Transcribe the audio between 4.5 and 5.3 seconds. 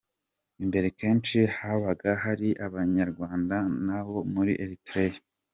Eritrea.